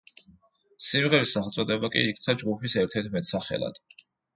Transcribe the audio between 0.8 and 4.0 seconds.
სიმღერის სახელწოდება კი იქცა ჯგუფის ერთ-ერთ მეტსახელად.